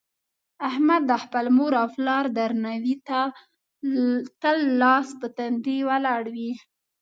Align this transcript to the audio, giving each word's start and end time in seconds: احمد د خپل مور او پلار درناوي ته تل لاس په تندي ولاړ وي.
احمد 0.69 1.01
د 1.09 1.11
خپل 1.23 1.45
مور 1.57 1.71
او 1.81 1.87
پلار 1.95 2.25
درناوي 2.37 2.95
ته 3.07 3.19
تل 4.41 4.57
لاس 4.81 5.07
په 5.19 5.27
تندي 5.37 5.77
ولاړ 5.89 6.23
وي. 6.35 6.51